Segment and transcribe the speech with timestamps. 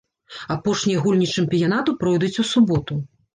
[0.53, 2.99] Апошнія гульні чэмпіянату пройдуць у суботу.